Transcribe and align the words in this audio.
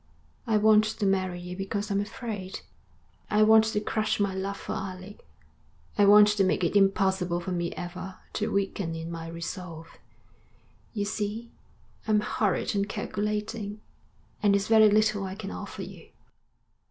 I 0.47 0.57
want 0.57 0.83
to 0.85 1.05
marry 1.05 1.39
you 1.39 1.55
because 1.55 1.91
I'm 1.91 2.01
afraid. 2.01 2.61
I 3.29 3.43
want 3.43 3.65
to 3.65 3.79
crush 3.79 4.19
my 4.19 4.33
love 4.33 4.57
for 4.57 4.73
Alec. 4.73 5.23
I 5.95 6.05
want 6.05 6.29
to 6.29 6.43
make 6.43 6.63
it 6.63 6.75
impossible 6.75 7.39
for 7.39 7.51
me 7.51 7.71
ever 7.73 8.15
to 8.33 8.51
weaken 8.51 8.95
in 8.95 9.11
my 9.11 9.27
resolve. 9.27 9.99
You 10.95 11.05
see, 11.05 11.51
I'm 12.07 12.21
horrid 12.21 12.73
and 12.73 12.89
calculating, 12.89 13.79
and 14.41 14.55
it's 14.55 14.67
very 14.69 14.89
little 14.89 15.23
I 15.23 15.35
can 15.35 15.51
offer 15.51 15.83
you.' 15.83 16.07